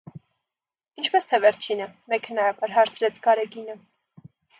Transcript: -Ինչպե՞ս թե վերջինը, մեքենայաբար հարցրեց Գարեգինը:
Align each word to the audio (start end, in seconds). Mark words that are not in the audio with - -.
-Ինչպե՞ս 1.01 1.27
թե 1.31 1.39
վերջինը, 1.45 1.87
մեքենայաբար 2.13 2.73
հարցրեց 2.79 3.21
Գարեգինը: 3.29 3.77